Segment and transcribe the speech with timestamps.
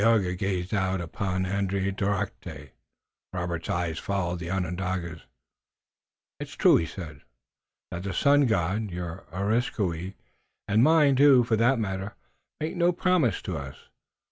[0.01, 2.71] Tayoga gazed out upon Andiatarocte.
[3.33, 5.21] Robert's eyes followed the Onondaga's.
[6.39, 7.21] "It's true," he said,
[7.91, 10.15] "that the Sun God, your Areskoui,
[10.67, 12.15] and mine, too, for that matter,
[12.59, 13.75] makes no promise to us.